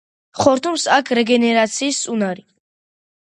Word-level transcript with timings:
ხორთუმს 0.43 0.85
აქვს 0.95 1.15
რეგენერაციის 1.19 1.99
უნარი. 2.15 2.47